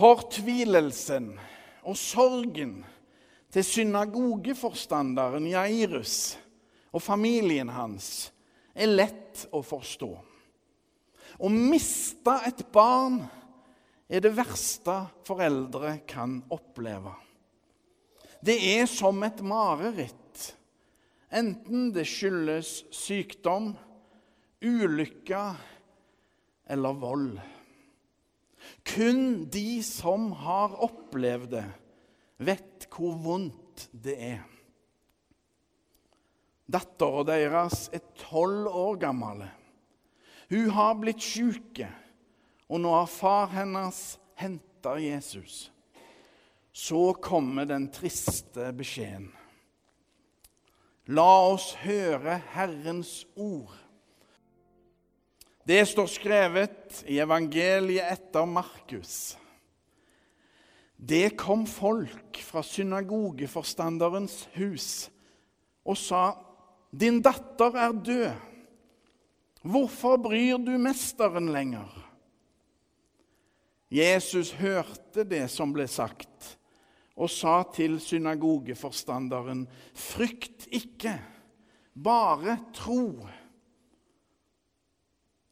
[0.00, 1.34] Fortvilelsen
[1.84, 2.78] og sorgen
[3.52, 6.14] til synagogeforstanderen Jairus
[6.88, 8.30] og familien hans
[8.72, 10.08] er lett å forstå.
[11.36, 13.20] Å miste et barn
[14.08, 14.96] er det verste
[15.28, 17.12] foreldre kan oppleve.
[18.40, 20.48] Det er som et mareritt,
[21.28, 23.74] enten det skyldes sykdom,
[24.64, 25.46] ulykke
[26.72, 27.40] eller vold.
[28.86, 31.66] Kun de som har opplevd det,
[32.40, 34.44] vet hvor vondt det er.
[36.70, 39.42] Dattera deres er tolv år gammel.
[40.50, 41.82] Hun har blitt syk,
[42.70, 44.00] og nå har far hennes
[44.38, 45.70] henta Jesus.
[46.72, 49.32] Så kommer den triste beskjeden.
[51.10, 53.74] La oss høre Herrens ord.
[55.64, 59.36] Det står skrevet i evangeliet etter Markus.
[60.96, 65.08] Det kom folk fra synagogeforstanderens hus
[65.84, 66.36] og sa,
[66.92, 68.32] 'Din datter er død.
[69.62, 72.06] Hvorfor bryr du mesteren lenger?'
[73.90, 76.58] Jesus hørte det som ble sagt,
[77.16, 81.20] og sa til synagogeforstanderen, 'Frykt ikke,
[81.94, 83.39] bare tro.'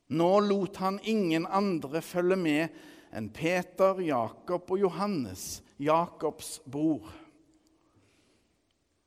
[0.08, 2.78] Nå lot han ingen andre følge med
[3.12, 7.08] enn Peter, Jakob og Johannes, Jakobs bror.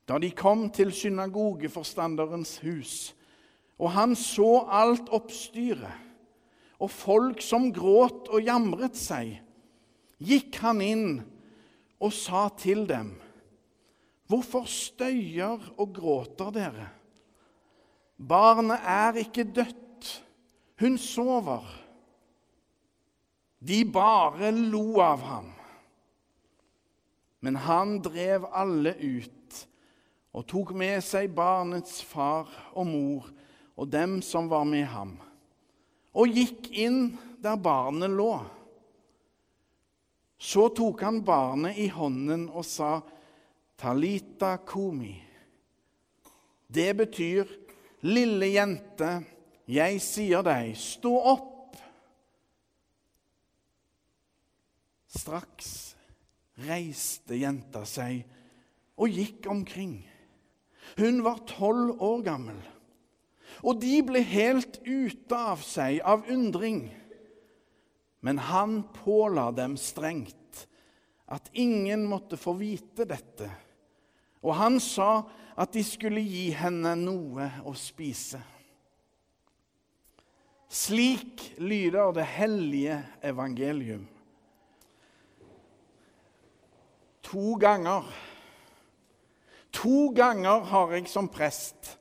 [0.06, 2.94] Da de kom til synagogeforstanderens hus,
[3.78, 6.10] og han så alt oppstyret
[6.82, 9.36] og folk som gråt og jamret seg,
[10.22, 11.06] gikk han inn
[12.02, 13.14] og sa til dem,
[14.32, 16.86] Hvorfor støyer og gråter dere?
[18.16, 19.82] Barnet er ikke dødt,
[20.82, 21.62] hun sover.
[23.62, 25.50] De bare lo av ham.
[27.40, 29.60] Men han drev alle ut
[30.32, 33.28] og tok med seg barnets far og mor
[33.76, 35.14] og dem som var med ham,
[36.12, 38.34] og gikk inn der barnet lå.
[40.42, 43.00] Så tok han barnet i hånden og sa,
[43.78, 45.22] 'Talita komi'.
[46.68, 47.46] Det betyr,
[48.02, 49.24] 'Lille jente,
[49.70, 51.78] jeg sier deg, stå opp'.
[55.12, 55.72] Straks
[56.66, 58.22] reiste jenta seg
[58.96, 60.00] og gikk omkring.
[60.98, 62.58] Hun var tolv år gammel,
[63.62, 66.90] og de ble helt ute av seg av undring.
[68.22, 70.66] Men han påla dem strengt
[71.32, 73.48] at ingen måtte få vite dette,
[74.42, 75.22] og han sa
[75.56, 78.40] at de skulle gi henne noe å spise.
[80.72, 84.06] Slik lyder det hellige evangelium.
[87.28, 88.08] To ganger
[89.72, 91.94] To ganger har jeg som prest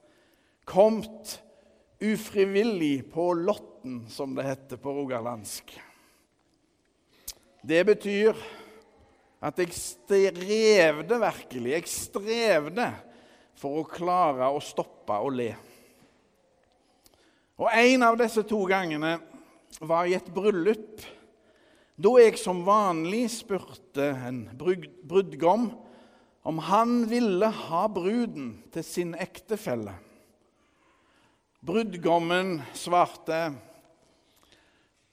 [0.67, 1.37] kommet
[2.03, 5.71] ufrivillig på lotten, som det heter på rogalandsk.
[7.63, 8.35] Det betyr
[9.41, 11.71] at jeg strevde virkelig.
[11.77, 12.89] Jeg strevde
[13.55, 15.53] for å klare å stoppe å le.
[17.61, 19.19] Og En av disse to gangene
[19.85, 21.03] var i et bryllup
[22.01, 25.67] da jeg som vanlig spurte en brudgom
[26.49, 29.93] om han ville ha bruden til sin ektefelle.
[31.61, 33.43] Brudgommen svarte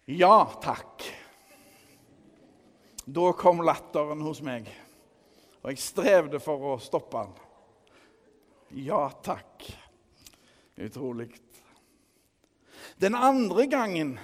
[0.08, 1.04] ja takk.
[3.04, 4.70] Da kom latteren hos meg,
[5.60, 7.36] og jeg strevde for å stoppe han.
[8.72, 9.68] Ja takk.
[10.80, 11.34] Utrolig.
[12.98, 14.18] Den andre gangen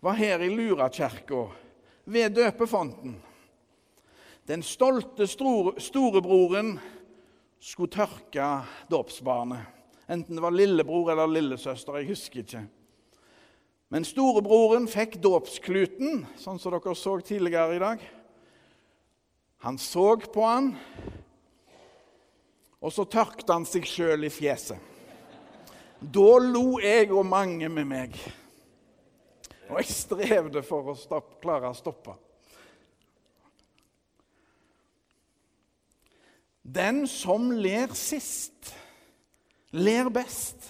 [0.00, 1.46] var her i Lurakirka,
[2.04, 3.14] ved døpefonten.
[4.44, 6.74] Den stolte storebroren
[7.60, 8.48] skulle tørke
[8.92, 9.64] dåpsbarnet.
[10.08, 12.62] Enten det var lillebror eller lillesøster, jeg husker ikke.
[13.88, 18.04] Men storebroren fikk dåpskluten, sånn som dere så tidligere i dag.
[19.64, 20.74] Han så på han,
[22.78, 24.97] og så tørkte han seg sjøl i fjeset.
[26.00, 28.16] Da lo jeg og mange med meg.
[29.68, 32.14] Og jeg strevde for å stopp, klare å stoppe.
[36.62, 38.74] Den som ler sist,
[39.72, 40.68] ler best.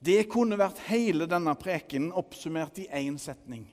[0.00, 3.66] Det kunne vært hele denne preken oppsummert i én setning.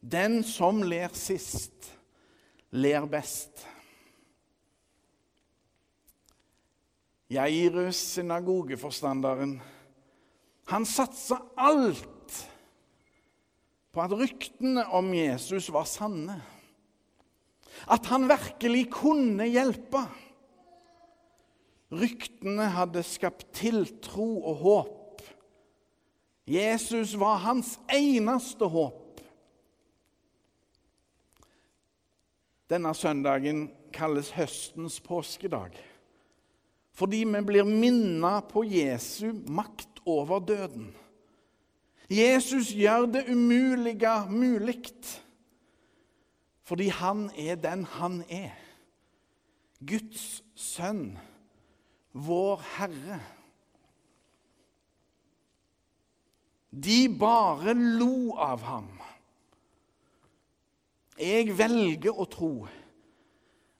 [0.00, 1.90] Den som ler sist,
[2.70, 3.64] ler best.
[7.32, 9.56] Jairus, synagogeforstanderen,
[10.68, 12.36] han satsa alt
[13.92, 16.38] på at ryktene om Jesus var sanne.
[17.88, 20.04] At han virkelig kunne hjelpe.
[21.92, 25.24] Ryktene hadde skapt tiltro og håp.
[26.48, 29.20] Jesus var hans eneste håp.
[32.72, 35.76] Denne søndagen kalles høstens påskedag
[36.92, 40.90] fordi vi blir minnet på Jesu makt over døden.
[42.12, 44.82] Jesus gjør det umulige mulig
[46.62, 48.54] fordi han er den han er.
[49.82, 51.18] Guds sønn,
[52.12, 53.18] vår Herre.
[56.72, 58.88] De bare lo av ham.
[61.18, 62.52] Jeg velger å tro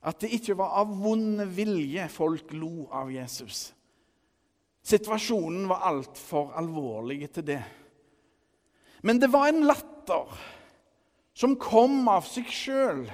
[0.02, 3.70] at det ikke var av vond vilje folk lo av Jesus.
[4.82, 7.62] Situasjonen var altfor alvorlig til det.
[9.06, 10.40] Men det var en latter
[11.38, 13.04] som kom av seg sjøl.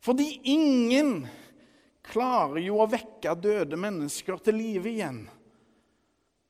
[0.00, 1.26] Fordi ingen
[2.06, 5.24] klarer jo å vekke døde mennesker til live igjen.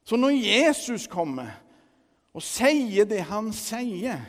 [0.05, 1.56] Så når Jesus kommer
[2.37, 4.20] og sier det han sier,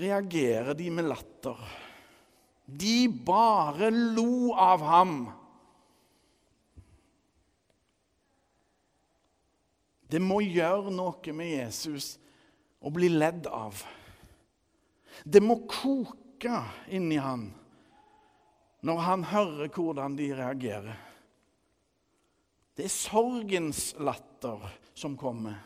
[0.00, 1.60] reagerer de med latter.
[2.66, 5.18] De bare lo av ham.
[10.06, 12.16] Det må gjøre noe med Jesus
[12.78, 13.78] å bli ledd av.
[15.24, 16.60] Det må koke
[16.94, 17.48] inni han
[18.86, 20.98] når han hører hvordan de reagerer.
[22.76, 24.62] Det er sorgens latter
[24.94, 25.56] som kommer.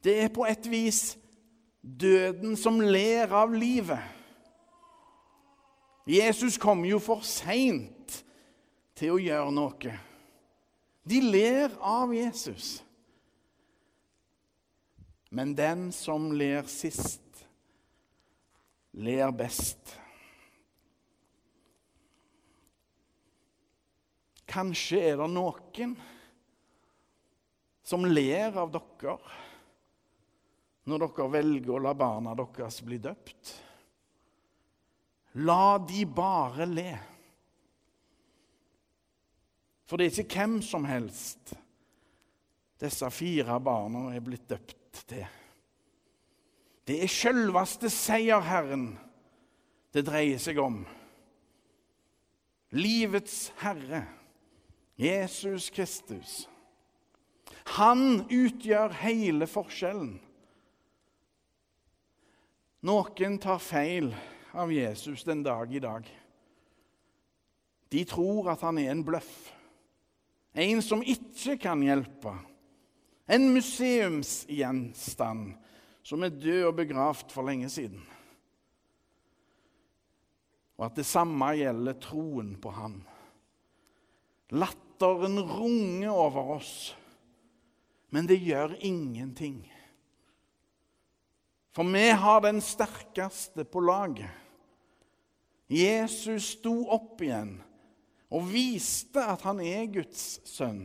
[0.00, 1.16] Det er på et vis
[1.82, 4.15] døden som ler av livet.
[6.06, 8.20] Jesus kom jo for seint
[8.96, 9.94] til å gjøre noe.
[11.06, 12.76] De ler av Jesus.
[15.34, 17.42] Men den som ler sist,
[18.94, 19.96] ler best.
[24.46, 25.98] Kanskje er det noen
[27.86, 29.18] som ler av dere
[30.86, 33.65] når dere velger å la barna deres bli døpt.
[35.36, 36.90] La de bare le.
[39.86, 41.52] For det er ikke hvem som helst
[42.80, 45.26] disse fire barna er blitt døpt til.
[46.86, 48.90] Det er sjølveste seierherren
[49.94, 50.82] det dreier seg om.
[52.76, 54.04] Livets herre,
[55.00, 56.44] Jesus Kristus.
[57.76, 60.16] Han utgjør hele forskjellen.
[62.86, 64.12] Noen tar feil
[64.56, 66.06] av Jesus den dag i dag.
[67.88, 69.52] De tror at han er en bløff,
[70.56, 72.32] en som ikke kan hjelpe.
[73.28, 75.54] En museumsgjenstand
[76.06, 78.00] som er død og begravd for lenge siden.
[80.78, 83.00] Og at det samme gjelder troen på Han.
[84.54, 86.94] Latteren runger over oss,
[88.14, 89.64] men det gjør ingenting.
[91.74, 94.45] For vi har den sterkeste på laget.
[95.66, 97.56] Jesus sto opp igjen
[98.34, 100.84] og viste at han er Guds sønn.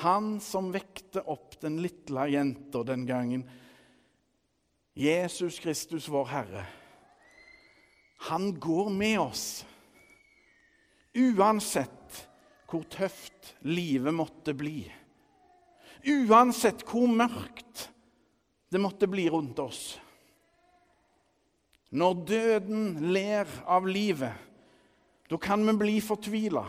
[0.00, 3.44] Han som vekte opp den lille jenta den gangen.
[4.96, 6.64] Jesus Kristus, vår Herre.
[8.28, 9.46] Han går med oss.
[11.12, 12.28] Uansett
[12.70, 14.86] hvor tøft livet måtte bli.
[16.08, 17.88] Uansett hvor mørkt
[18.72, 19.98] det måtte bli rundt oss.
[21.92, 24.32] Når døden ler av livet,
[25.28, 26.64] da kan vi bli fortvila.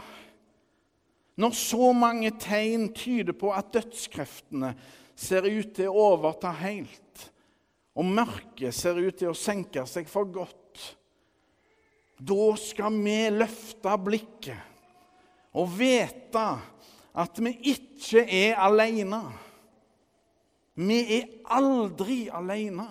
[1.40, 4.74] Når så mange tegn tyder på at dødskreftene
[5.16, 7.30] ser ut til å overta helt,
[7.96, 10.82] og mørket ser ut til å senke seg for godt,
[12.24, 16.46] da skal vi løfte blikket og vite
[17.14, 19.22] at vi ikke er alene.
[20.74, 22.88] Vi er aldri alene.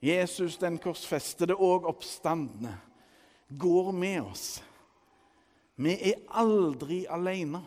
[0.00, 2.72] Jesus den korsfestede og oppstandende
[3.58, 4.62] går med oss.
[5.76, 7.60] Vi er aldri alene.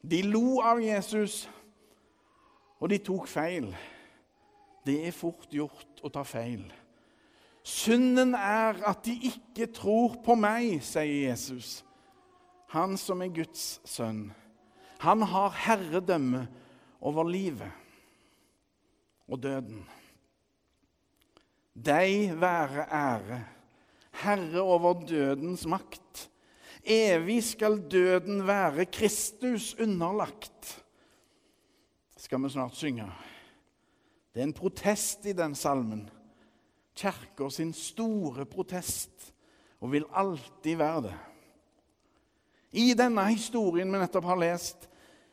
[0.00, 1.44] De lo av Jesus,
[2.80, 3.70] og de tok feil.
[4.86, 6.62] Det er fort gjort å ta feil.
[7.66, 11.80] Synden er at de ikke tror på meg, sier Jesus,
[12.70, 14.28] han som er Guds sønn.
[15.02, 16.46] Han har herredømme
[17.00, 17.85] over livet
[19.28, 19.84] og døden.
[21.76, 23.42] Deg være ære,
[24.22, 26.30] Herre over dødens makt.
[26.86, 30.82] Evig skal døden være Kristus underlagt.
[32.16, 33.06] skal vi snart synge.
[34.34, 36.08] Det er en protest i den salmen.
[36.96, 39.34] Kirka sin store protest,
[39.80, 41.14] og vil alltid være det.
[42.72, 44.88] I denne historien vi nettopp har lest,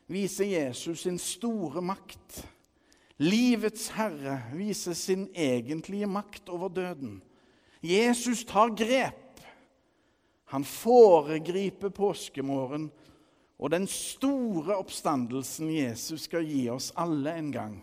[0.07, 2.43] viser Jesus sin store makt.
[3.21, 7.21] Livets herre viser sin egentlige makt over døden.
[7.83, 9.41] Jesus tar grep.
[10.53, 12.89] Han foregriper påskemorgen
[13.57, 17.75] og den store oppstandelsen Jesus skal gi oss alle en gang.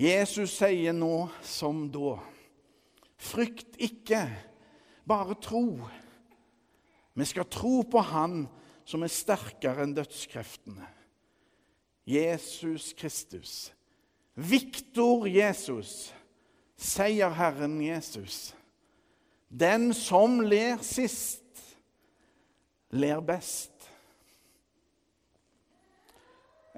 [0.00, 2.14] Jesus sier nå som da,
[3.20, 4.22] frykt ikke,
[5.04, 5.82] bare tro.
[7.18, 8.46] Vi skal tro på Han
[8.88, 10.86] som er sterkere enn dødskreftene.
[12.08, 13.70] Jesus Kristus.
[14.34, 16.14] Viktor Jesus.
[16.76, 18.54] Seierherren Jesus.
[19.48, 21.76] Den som ler sist,
[22.90, 23.72] ler best.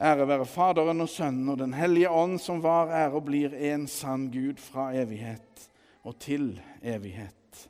[0.03, 3.87] Ære være Faderen og Sønnen og Den hellige ånd, som var, er og blir en
[3.87, 5.69] sann Gud fra evighet
[6.03, 7.69] og til evighet.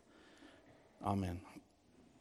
[1.02, 1.42] Amen.